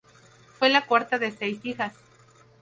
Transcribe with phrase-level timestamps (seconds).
[0.57, 1.93] Fue la cuarta de seis hijas.